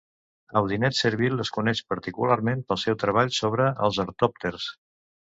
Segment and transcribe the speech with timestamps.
[0.59, 4.67] Audinet-Serville es coneix particularment pel seu treball sobre els ortòpters.